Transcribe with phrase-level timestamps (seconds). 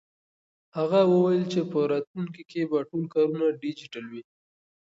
[0.77, 4.23] هغه وویل چې په راتلونکي کې به ټول کارونه ډیجیټل وي.